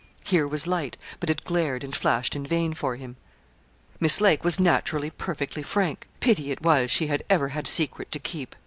Here 0.25 0.47
was 0.47 0.65
light, 0.65 0.97
but 1.19 1.29
it 1.29 1.43
glared 1.43 1.83
and 1.83 1.95
flashed 1.95 2.35
in 2.35 2.43
vain 2.43 2.73
for 2.73 2.95
him. 2.95 3.17
Miss 3.99 4.19
Lake 4.19 4.43
was 4.43 4.59
naturally 4.59 5.11
perfectly 5.11 5.61
frank. 5.61 6.07
Pity 6.19 6.49
it 6.49 6.63
was 6.63 6.89
she 6.89 7.05
had 7.05 7.23
ever 7.29 7.49
had 7.49 7.67
a 7.67 7.69
secret 7.69 8.11
to 8.13 8.17
keep! 8.17 8.55